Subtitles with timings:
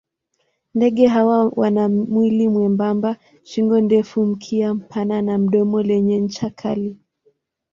[0.75, 6.97] Ndege hawa wana mwili mwembamba, shingo ndefu, mkia mpana na domo lenye ncha kali.